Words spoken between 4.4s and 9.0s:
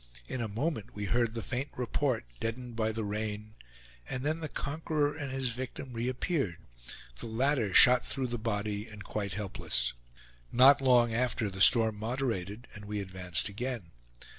conqueror and his victim reappeared, the latter shot through the body,